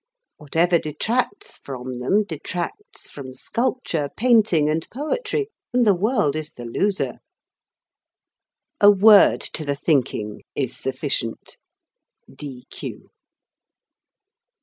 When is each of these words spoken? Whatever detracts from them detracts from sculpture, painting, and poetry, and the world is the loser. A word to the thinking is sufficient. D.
Whatever 0.37 0.79
detracts 0.79 1.59
from 1.59 1.99
them 1.99 2.23
detracts 2.23 3.07
from 3.07 3.35
sculpture, 3.35 4.09
painting, 4.17 4.67
and 4.67 4.89
poetry, 4.89 5.51
and 5.75 5.85
the 5.85 5.93
world 5.93 6.35
is 6.35 6.53
the 6.53 6.65
loser. 6.65 7.19
A 8.79 8.89
word 8.89 9.41
to 9.41 9.63
the 9.63 9.75
thinking 9.75 10.41
is 10.55 10.75
sufficient. 10.75 11.55
D. 12.27 12.65